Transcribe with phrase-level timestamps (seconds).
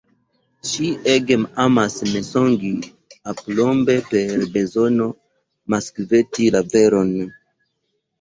[0.67, 2.71] Ŝi ege emas mensogi,
[3.33, 5.07] aplombe, per bezono
[5.75, 7.13] maskvesti la veron.